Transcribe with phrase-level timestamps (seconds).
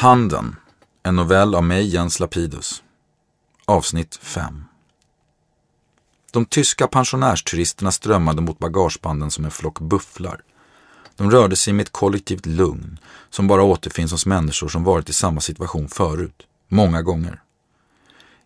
[0.00, 0.56] Handen,
[1.02, 2.82] en novell av mig Jens Lapidus.
[3.64, 4.64] Avsnitt 5.
[6.32, 10.40] De tyska pensionärsturisterna strömmade mot bagagebanden som en flock bufflar.
[11.16, 12.98] De rörde sig med ett kollektivt lugn
[13.30, 17.42] som bara återfinns hos människor som varit i samma situation förut, många gånger.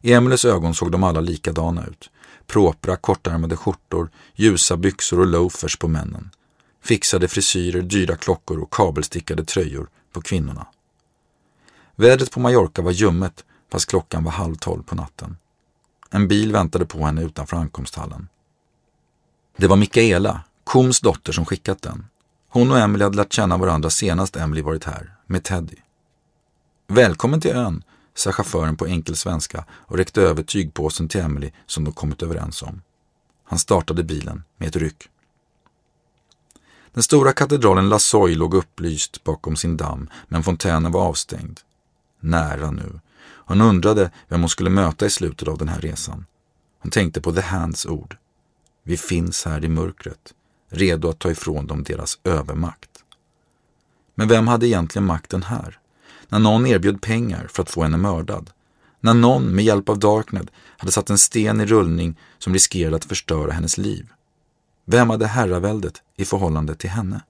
[0.00, 2.10] I Emelies ögon såg de alla likadana ut.
[2.46, 6.30] Propra, kortärmade skjortor, ljusa byxor och loafers på männen.
[6.82, 10.66] Fixade frisyrer, dyra klockor och kabelstickade tröjor på kvinnorna.
[12.02, 15.36] Vädret på Mallorca var ljummet fast klockan var halv tolv på natten.
[16.10, 18.28] En bil väntade på henne utanför ankomsthallen.
[19.56, 22.06] Det var Mikaela, Koms dotter, som skickat den.
[22.48, 25.76] Hon och Emily hade lärt känna varandra senast Emily varit här, med Teddy.
[26.86, 31.84] Välkommen till ön, sa chauffören på enkel svenska och räckte över tygpåsen till Emily som
[31.84, 32.82] de kommit överens om.
[33.44, 35.08] Han startade bilen med ett ryck.
[36.92, 41.60] Den stora katedralen La Soy låg upplyst bakom sin damm, men fontänen var avstängd.
[42.22, 43.00] Nära nu.
[43.22, 46.26] Hon undrade vem hon skulle möta i slutet av den här resan.
[46.78, 48.16] Hon tänkte på The Hands ord.
[48.82, 50.34] Vi finns här i mörkret,
[50.70, 52.90] redo att ta ifrån dem deras övermakt.
[54.14, 55.78] Men vem hade egentligen makten här?
[56.28, 58.50] När någon erbjöd pengar för att få henne mördad?
[59.00, 63.04] När någon med hjälp av Darknet hade satt en sten i rullning som riskerade att
[63.04, 64.12] förstöra hennes liv?
[64.84, 67.20] Vem hade herraväldet i förhållande till henne?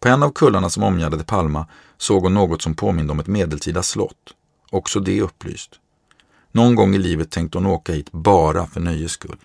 [0.00, 3.82] På en av kullarna som omgärdade Palma såg hon något som påminde om ett medeltida
[3.82, 4.34] slott.
[4.70, 5.70] Också det upplyst.
[6.52, 9.38] Någon gång i livet tänkte hon åka hit bara för nöjes skull.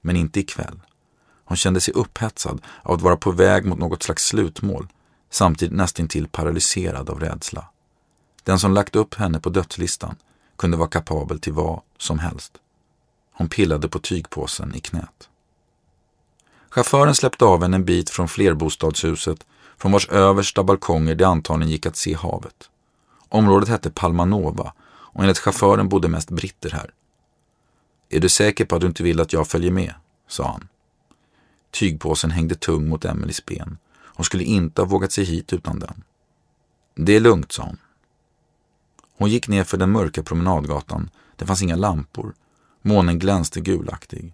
[0.00, 0.80] Men inte ikväll.
[1.44, 4.88] Hon kände sig upphetsad av att vara på väg mot något slags slutmål,
[5.30, 7.64] samtidigt nästintill paralyserad av rädsla.
[8.44, 10.16] Den som lagt upp henne på dödslistan
[10.56, 12.52] kunde vara kapabel till vad som helst.
[13.32, 15.28] Hon pillade på tygpåsen i knät.
[16.70, 19.46] Chauffören släppte av henne en bit från flerbostadshuset
[19.78, 22.70] från vars översta balkonger det antagligen gick att se havet.
[23.28, 26.90] Området hette Palmanova och enligt chauffören bodde mest britter här.
[28.08, 29.94] Är du säker på att du inte vill att jag följer med?
[30.28, 30.68] sa han.
[31.70, 33.78] Tygpåsen hängde tung mot Emelies ben.
[33.94, 36.02] Hon skulle inte ha vågat sig hit utan den.
[36.94, 37.78] Det är lugnt, sa hon.
[39.18, 41.10] Hon gick ner för den mörka promenadgatan.
[41.36, 42.34] Det fanns inga lampor.
[42.82, 44.32] Månen glänste gulaktig.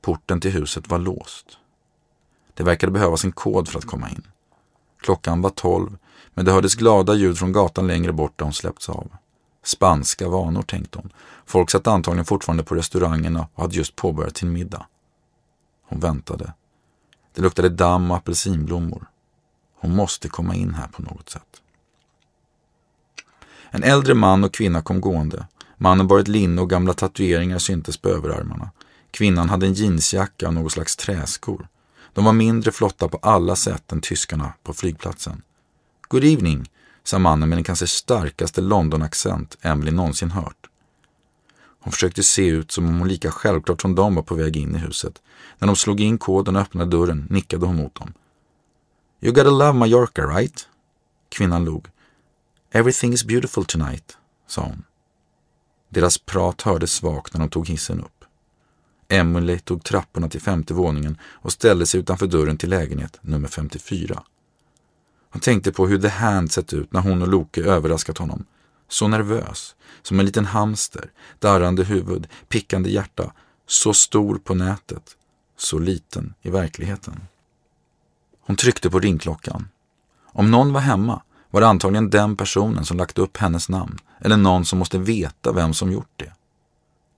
[0.00, 1.58] Porten till huset var låst.
[2.54, 4.22] Det verkade behövas en kod för att komma in.
[5.00, 5.96] Klockan var tolv,
[6.34, 9.08] men det hördes glada ljud från gatan längre bort där hon släppts av.
[9.64, 11.12] Spanska vanor, tänkte hon.
[11.46, 14.86] Folk satt antagligen fortfarande på restaurangerna och hade just påbörjat sin middag.
[15.88, 16.52] Hon väntade.
[17.34, 19.06] Det luktade damm och apelsinblommor.
[19.80, 21.62] Hon måste komma in här på något sätt.
[23.70, 25.46] En äldre man och kvinna kom gående.
[25.76, 28.70] Mannen bar ett linne och gamla tatueringar syntes på överarmarna.
[29.10, 31.68] Kvinnan hade en jeansjacka och något slags träskor.
[32.16, 35.42] De var mindre flotta på alla sätt än tyskarna på flygplatsen.
[36.08, 36.70] Good evening,
[37.04, 40.66] sa mannen med den kanske starkaste London-accent Emily någonsin hört.
[41.80, 44.74] Hon försökte se ut som om hon lika självklart som de var på väg in
[44.74, 45.22] i huset.
[45.58, 48.12] När de slog in koden och öppnade dörren nickade hon mot dem.
[49.20, 50.68] You gotta love Mallorca, right?
[51.28, 51.86] Kvinnan log.
[52.70, 54.16] Everything is beautiful tonight,
[54.46, 54.84] sa hon.
[55.88, 58.15] Deras prat hördes svagt när de tog hissen upp.
[59.08, 64.22] Emily tog trapporna till femte våningen och ställde sig utanför dörren till lägenhet nummer 54.
[65.30, 68.44] Han tänkte på hur The Hand sett ut när hon och Loke överraskat honom.
[68.88, 73.32] Så nervös, som en liten hamster, darrande huvud, pickande hjärta,
[73.66, 75.16] så stor på nätet,
[75.56, 77.20] så liten i verkligheten.
[78.40, 79.68] Hon tryckte på ringklockan.
[80.24, 84.36] Om någon var hemma var det antagligen den personen som lagt upp hennes namn eller
[84.36, 86.32] någon som måste veta vem som gjort det.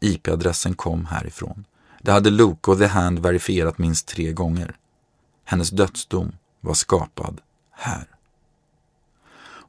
[0.00, 1.64] IP-adressen kom härifrån.
[2.02, 4.76] Det hade Luke och The Hand verifierat minst tre gånger.
[5.44, 8.06] Hennes dödsdom var skapad här.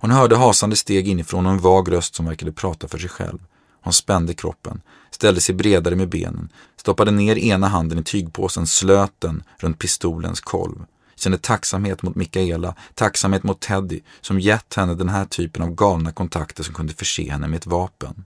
[0.01, 3.39] Hon hörde hasande steg inifrån och en vag röst som verkade prata för sig själv.
[3.81, 4.81] Hon spände kroppen,
[5.11, 10.41] ställde sig bredare med benen, stoppade ner ena handen i tygpåsen, slöt den runt pistolens
[10.41, 10.85] kolv.
[11.15, 16.11] Kände tacksamhet mot Mikaela, tacksamhet mot Teddy som gett henne den här typen av galna
[16.11, 18.25] kontakter som kunde förse henne med ett vapen.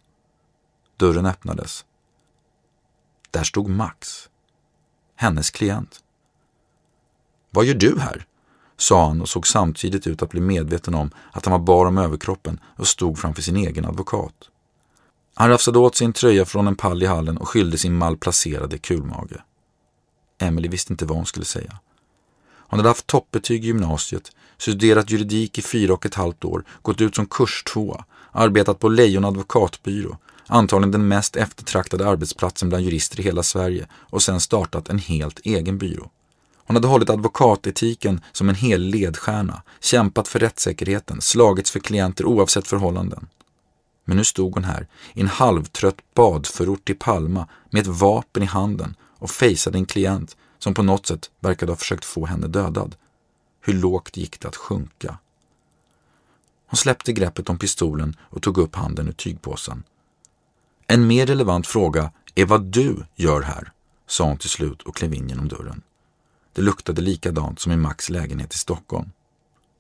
[0.98, 1.86] Dörren öppnades
[3.34, 4.30] där stod Max.
[5.16, 6.00] Hennes klient.
[7.52, 8.26] Vad gör du här?
[8.78, 11.98] sa han och såg samtidigt ut att bli medveten om att han var bar om
[11.98, 14.34] överkroppen och stod framför sin egen advokat.
[15.34, 19.44] Han rafsade åt sin tröja från en pall i hallen och skyllde sin malplacerade kulmage.
[20.40, 21.80] Emily visste inte vad hon skulle säga.
[22.56, 27.02] Hon hade haft toppbetyg i gymnasiet, studerat juridik i fyra och ett halvt år, gått
[27.02, 30.18] ut som kurstvåa, arbetat på Lejon advokatbyrå,
[30.48, 35.40] antagligen den mest eftertraktade arbetsplatsen bland jurister i hela Sverige och sen startat en helt
[35.40, 36.10] egen byrå.
[36.66, 42.68] Hon hade hållit advokatetiken som en hel ledstjärna, kämpat för rättssäkerheten, slagits för klienter oavsett
[42.68, 43.28] förhållanden.
[44.06, 48.46] Men nu stod hon här i en halvtrött badförort i Palma med ett vapen i
[48.46, 52.96] handen och fejsade en klient som på något sätt verkade ha försökt få henne dödad.
[53.62, 55.18] Hur lågt gick det att sjunka?
[56.68, 59.84] Hon släppte greppet om pistolen och tog upp handen ur tygpåsen.
[60.94, 63.72] En mer relevant fråga är vad du gör här,
[64.08, 65.82] sa hon till slut och klev in genom dörren.
[66.54, 69.12] Det luktade likadant som i Max lägenhet i Stockholm.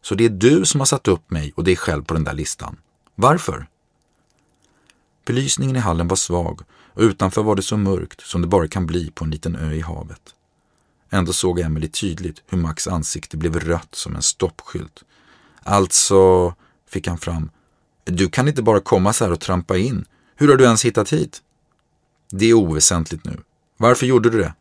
[0.01, 2.33] Så det är du som har satt upp mig och dig själv på den där
[2.33, 2.77] listan.
[3.15, 3.68] Varför?
[5.25, 8.86] Belysningen i hallen var svag och utanför var det så mörkt som det bara kan
[8.86, 10.36] bli på en liten ö i havet.
[11.10, 15.04] Ändå såg Emily tydligt hur Max ansikte blev rött som en stoppskylt.
[15.63, 16.54] Alltså,
[16.89, 17.50] fick han fram,
[18.04, 20.06] du kan inte bara komma så här och trampa in.
[20.35, 21.41] Hur har du ens hittat hit?
[22.30, 23.39] Det är oväsentligt nu.
[23.77, 24.53] Varför gjorde du det?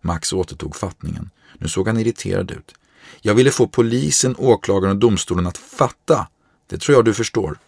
[0.00, 1.30] Max återtog fattningen.
[1.58, 2.74] Nu såg han irriterad ut.
[3.20, 6.28] Jag ville få polisen, åklagaren och domstolen att fatta.
[6.66, 7.58] Det tror jag du förstår.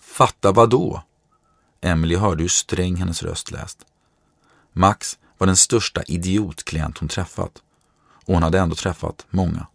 [0.00, 1.02] Fatta vad då?
[1.80, 3.78] Emily hörde hur sträng hennes röst läst.
[4.72, 7.62] Max var den största idiotklient hon träffat.
[8.26, 9.66] Och hon hade ändå träffat många.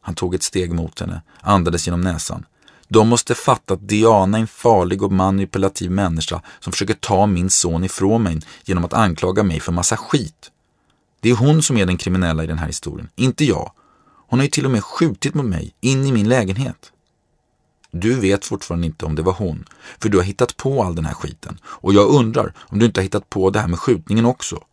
[0.00, 2.46] Han tog ett steg mot henne, andades genom näsan.
[2.88, 7.50] De måste fatta att Diana är en farlig och manipulativ människa som försöker ta min
[7.50, 10.50] son ifrån mig genom att anklaga mig för massa skit.
[11.20, 13.72] Det är hon som är den kriminella i den här historien, inte jag.
[14.28, 16.92] Hon har ju till och med skjutit mot mig, in i min lägenhet.
[17.90, 19.64] Du vet fortfarande inte om det var hon,
[19.98, 21.58] för du har hittat på all den här skiten.
[21.64, 24.64] Och jag undrar om du inte har hittat på det här med skjutningen också.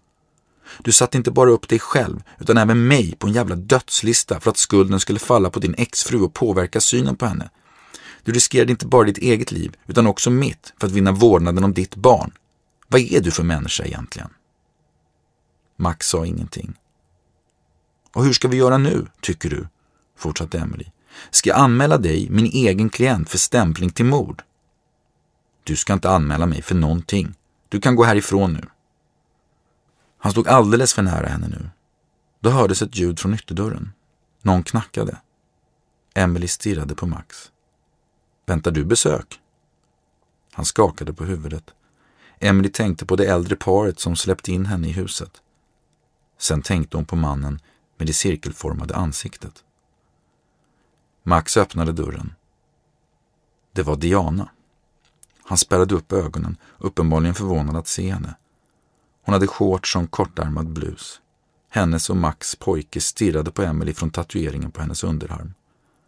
[0.80, 4.52] Du satte inte bara upp dig själv, utan även mig på en jävla dödslista för
[4.52, 7.50] att skulden skulle falla på din exfru och påverka synen på henne.
[8.24, 11.74] Du riskerade inte bara ditt eget liv, utan också mitt, för att vinna vårdnaden om
[11.74, 12.32] ditt barn.
[12.88, 14.30] Vad är du för människa egentligen?
[15.78, 16.74] Max sa ingenting.
[18.14, 19.68] Och hur ska vi göra nu, tycker du?
[20.18, 20.86] fortsatte Emily.
[21.32, 24.44] Ska jag anmäla dig, min egen klient, för stämpling till mord?
[25.64, 27.34] Du ska inte anmäla mig för någonting.
[27.70, 28.68] Du kan gå härifrån nu.
[30.18, 31.70] Han stod alldeles för nära henne nu.
[32.40, 33.92] Då hördes ett ljud från ytterdörren.
[34.42, 35.18] Någon knackade.
[36.14, 37.52] Emily stirrade på Max.
[38.51, 39.39] Väntar du besök?
[40.51, 41.74] Han skakade på huvudet.
[42.39, 45.42] Emily tänkte på det äldre paret som släppt in henne i huset.
[46.38, 47.59] Sen tänkte hon på mannen
[47.98, 49.63] med det cirkelformade ansiktet.
[51.24, 52.36] Max öppnade dörren.
[53.71, 54.50] Det var Diana.
[55.44, 58.36] Han spärrade upp ögonen, uppenbarligen förvånad att se henne.
[59.24, 61.21] Hon hade shorts som kortärmad blus.
[61.69, 65.53] Hennes och Max pojke stirrade på Emily från tatueringen på hennes underarm.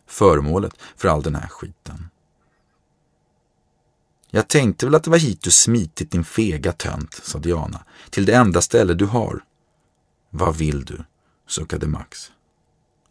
[0.07, 2.09] Föremålet för all den här skiten.
[4.35, 7.83] Jag tänkte väl att det var hit du smitit din fega tönt, sa Diana.
[8.09, 9.43] Till det enda ställe du har.
[10.29, 11.03] Vad vill du?
[11.47, 12.31] suckade Max.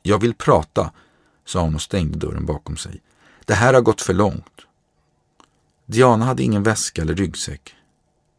[0.02, 0.92] Jag vill prata,
[1.44, 3.00] sa hon och stängde dörren bakom sig.
[3.44, 4.60] Det här har gått för långt.
[5.86, 7.74] Diana hade ingen väska eller ryggsäck.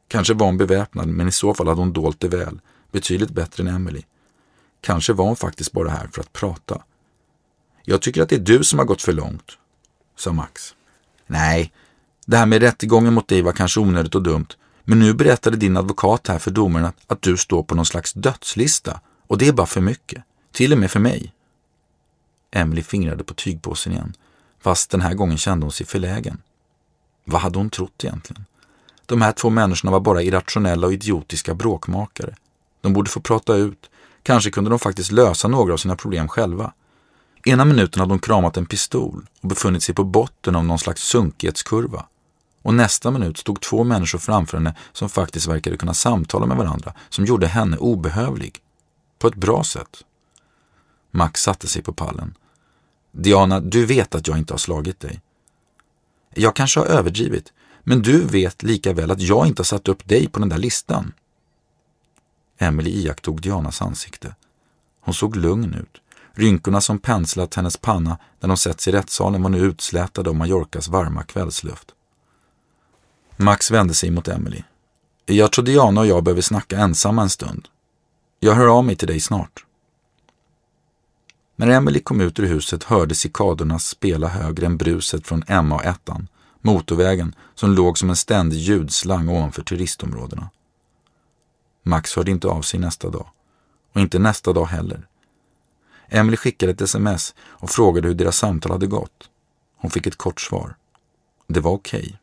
[0.08, 2.62] Kanske var hon beväpnad, men i så fall hade hon dolt det väl.
[2.92, 4.02] Betydligt bättre än Emily.
[4.82, 6.84] Kanske var hon faktiskt bara här för att prata.
[7.84, 9.58] Jag tycker att det är du som har gått för långt,
[10.16, 10.76] sa Max.
[11.28, 11.74] Nej,
[12.26, 14.48] det här med rättegången mot dig var kanske onödigt och dumt,
[14.84, 18.14] men nu berättade din advokat här för domaren att, att du står på någon slags
[18.14, 20.24] dödslista och det är bara för mycket.
[20.52, 21.34] Till och med för mig.
[22.52, 24.14] Emily fingrade på tygpåsen igen,
[24.62, 26.42] fast den här gången kände hon sig förlägen.
[27.26, 28.46] Vad hade hon trott egentligen?
[29.06, 32.36] De här två människorna var bara irrationella och idiotiska bråkmakare.
[32.82, 33.90] De borde få prata ut.
[34.24, 36.74] Kanske kunde de faktiskt lösa några av sina problem själva.
[37.46, 41.02] Ena minuten hade hon kramat en pistol och befunnit sig på botten av någon slags
[41.02, 42.06] sunkighetskurva.
[42.64, 46.94] Och nästa minut stod två människor framför henne som faktiskt verkade kunna samtala med varandra,
[47.10, 48.60] som gjorde henne obehövlig.
[49.20, 50.04] På ett bra sätt.
[51.12, 52.38] Max satte sig på pallen.
[53.12, 55.22] Diana, du vet att jag inte har slagit dig.
[56.34, 57.54] Jag kanske har överdrivit,
[57.84, 60.58] men du vet lika väl att jag inte har satt upp dig på den där
[60.58, 61.14] listan.
[62.58, 64.36] Emily iakttog Dianas ansikte.
[65.02, 66.02] Hon såg lugn ut.
[66.34, 70.88] Rynkorna som penslat hennes panna när de setts i rättssalen var nu utslätade av Mallorcas
[70.88, 71.94] varma kvällsluft.
[73.38, 74.64] Max vände sig mot Emily.
[75.26, 77.68] Jag tror Diana och jag behöver snacka ensamma en stund.
[78.40, 79.66] Jag hör av mig till dig snart.
[81.56, 86.28] När Emily kom ut ur huset hörde cikadorna spela högre än bruset från MA1,
[86.62, 90.50] motorvägen som låg som en ständig ljudslang ovanför turistområdena.
[91.84, 93.28] Max hörde inte av sig nästa dag.
[93.94, 95.08] Och inte nästa dag heller.
[96.08, 99.30] Emily skickade ett sms och frågade hur deras samtal hade gått.
[99.78, 100.76] Hon fick ett kort svar.
[101.48, 102.00] Det var okej.
[102.00, 102.18] Okay.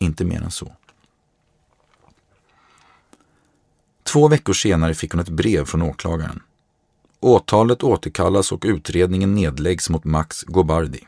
[0.00, 0.72] Inte mer än så.
[4.02, 6.42] Två veckor senare fick hon ett brev från åklagaren.
[7.20, 11.00] Åtalet återkallas och utredningen nedläggs mot Max Gobardi.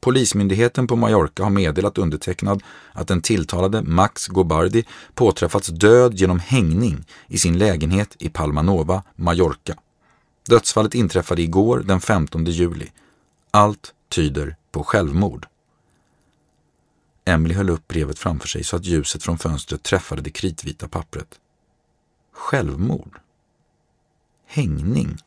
[0.00, 2.62] Polismyndigheten på Mallorca har meddelat undertecknad
[2.92, 9.74] att den tilltalade Max Gobardi påträffats död genom hängning i sin lägenhet i Palmanova, Mallorca.
[10.48, 12.86] Dödsfallet inträffade igår den 15 juli.
[13.50, 15.46] Allt tyder på självmord.
[17.30, 21.40] Emily höll upp brevet framför sig så att ljuset från fönstret träffade det kritvita pappret.
[22.32, 23.20] Självmord?
[24.46, 25.18] Hängning?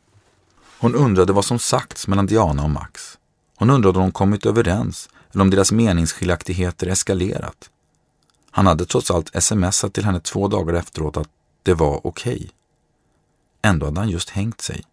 [0.79, 3.17] Hon undrade vad som sagts mellan Diana och Max.
[3.55, 7.69] Hon undrade om de kommit överens eller om deras meningsskiljaktigheter eskalerat.
[8.51, 11.29] Han hade trots allt smsat till henne två dagar efteråt att
[11.63, 12.36] det var okej.
[12.36, 12.50] Okay.
[13.62, 14.83] Ändå hade han just hängt sig.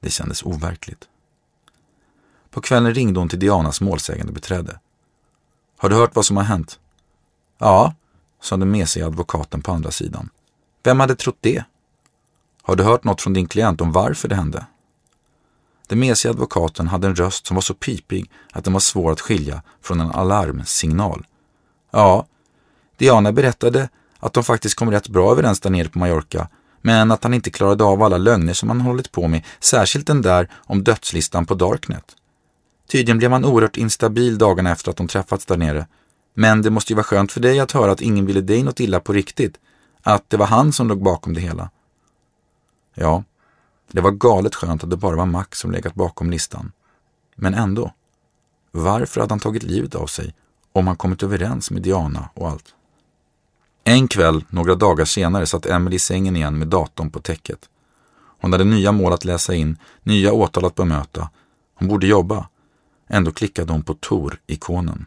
[0.00, 1.08] Det kändes overkligt.
[2.50, 4.78] På kvällen ringde hon till Dianas målsägande beträde.
[5.78, 6.78] Har du hört vad som har hänt?
[7.58, 7.94] Ja,
[8.40, 10.30] sa den mesiga advokaten på andra sidan.
[10.82, 11.64] Vem hade trott det?
[12.62, 14.66] Har du hört något från din klient om varför det hände?
[15.86, 19.20] Den mesiga advokaten hade en röst som var så pipig att den var svår att
[19.20, 21.26] skilja från en alarmsignal.
[21.90, 22.26] Ja,
[22.96, 26.48] Diana berättade att de faktiskt kom rätt bra överens där nere på Mallorca,
[26.80, 30.22] men att han inte klarade av alla lögner som han hållit på med, särskilt den
[30.22, 32.16] där om dödslistan på Darknet.
[32.86, 35.86] Tydligen blev han oerhört instabil dagarna efter att de träffats där nere.
[36.34, 38.80] Men det måste ju vara skönt för dig att höra att ingen ville dig något
[38.80, 39.58] illa på riktigt.
[40.02, 41.70] Att det var han som låg bakom det hela.
[42.94, 43.24] Ja,
[43.92, 46.72] det var galet skönt att det bara var Max som legat bakom listan.
[47.36, 47.92] Men ändå.
[48.72, 50.34] Varför hade han tagit livet av sig
[50.72, 52.74] om han kommit överens med Diana och allt?
[53.84, 57.68] En kväll, några dagar senare, satt Emily i sängen igen med datorn på täcket.
[58.40, 61.30] Hon hade nya mål att läsa in, nya åtal att bemöta.
[61.74, 62.48] Hon borde jobba.
[63.08, 65.06] Ändå klickade hon på Tor-ikonen.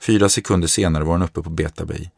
[0.00, 2.10] Fyra sekunder senare var hon uppe på Betabay.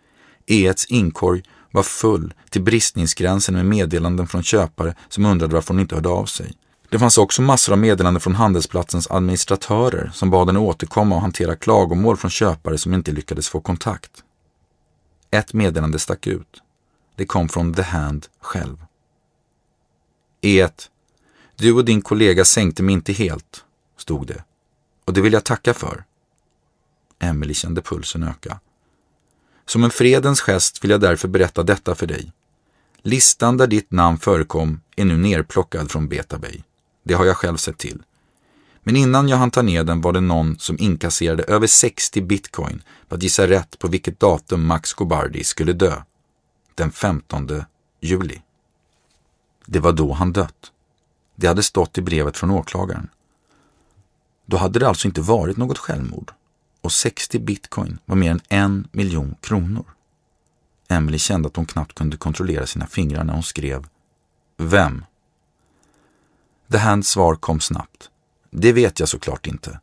[0.46, 5.94] E1s inkorg var full till bristningsgränsen med meddelanden från köpare som undrade varför hon inte
[5.94, 6.52] hörde av sig.
[6.88, 11.56] Det fanns också massor av meddelanden från handelsplatsens administratörer som bad henne återkomma och hantera
[11.56, 14.10] klagomål från köpare som inte lyckades få kontakt.
[15.30, 16.62] Ett meddelande stack ut.
[17.16, 18.76] Det kom från The Hand själv.
[20.42, 20.70] E1.
[21.56, 23.64] Du och din kollega sänkte mig inte helt,
[24.00, 24.44] stod det.
[25.04, 26.04] Och det vill jag tacka för.
[27.18, 28.60] Emily kände pulsen öka.
[29.66, 32.32] Som en fredens gest vill jag därför berätta detta för dig.
[33.02, 36.62] Listan där ditt namn förekom är nu nerplockad från Betabay.
[37.02, 38.02] Det har jag själv sett till.
[38.82, 42.82] Men innan jag hann ta ner den var det någon som inkasserade över 60 bitcoin
[43.08, 46.02] för att gissa rätt på vilket datum Max Gobardi skulle dö.
[46.74, 47.64] Den 15
[48.00, 48.42] juli.
[49.66, 50.72] Det var då han dött.
[51.36, 53.08] Det hade stått i brevet från åklagaren.
[54.50, 56.32] Då hade det alltså inte varit något självmord
[56.80, 59.84] och 60 bitcoin var mer än en miljon kronor.
[60.88, 63.86] Emily kände att hon knappt kunde kontrollera sina fingrar när hon skrev
[64.56, 65.04] Vem?
[66.72, 68.10] The Hands svar kom snabbt.
[68.50, 69.80] Det vet jag såklart inte.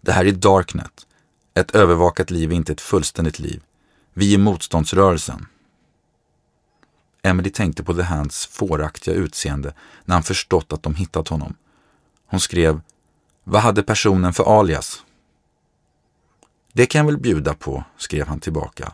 [0.00, 1.06] Det här är Darknet.
[1.54, 3.62] Ett övervakat liv är inte ett fullständigt liv.
[4.14, 5.46] Vi är motståndsrörelsen.
[7.22, 11.54] Emily tänkte på The Hands fåraktiga utseende när han förstått att de hittat honom.
[12.26, 12.80] Hon skrev
[13.44, 15.04] vad hade personen för alias?
[16.72, 18.92] Det kan jag väl bjuda på, skrev han tillbaka.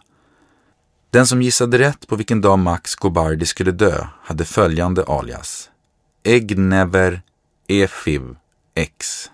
[1.11, 5.71] Den som gissade rätt på vilken dag Max Gobardi skulle dö hade följande alias.
[6.23, 7.23] Egnever
[7.69, 8.37] Efiv
[8.75, 9.31] X.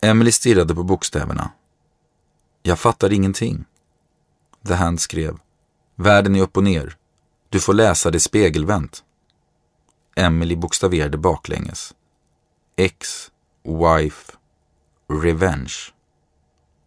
[0.00, 1.50] Emily stirrade på bokstäverna.
[2.62, 3.64] Jag fattar ingenting.
[4.66, 5.38] The Hand skrev.
[5.96, 6.96] Världen är upp och ner.
[7.48, 9.04] Du får läsa det spegelvänt.
[10.16, 11.94] Emily bokstaverade baklänges.
[12.76, 13.30] X,
[13.68, 14.32] wife,
[15.08, 15.74] revenge.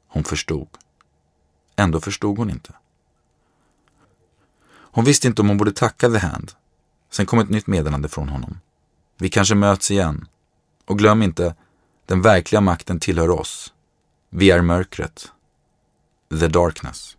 [0.07, 0.67] Hon förstod.
[1.75, 2.73] Ändå förstod hon inte.
[4.71, 6.51] Hon visste inte om hon borde tacka The Hand.
[7.09, 8.59] Sen kom ett nytt meddelande från honom.
[9.17, 10.27] Vi kanske möts igen.
[10.85, 11.55] Och glöm inte,
[12.05, 13.73] den verkliga makten tillhör oss.
[14.29, 15.31] Vi är mörkret.
[16.39, 17.17] The Darkness.